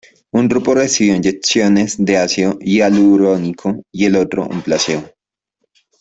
Un 0.31 0.47
grupo 0.47 0.73
recibió 0.73 1.13
inyecciones 1.13 2.03
de 2.03 2.17
ácido 2.17 2.57
hialurónico 2.57 3.83
y 3.91 4.05
el 4.05 4.15
otro 4.15 4.47
un 4.47 4.63
placebo. 4.63 5.03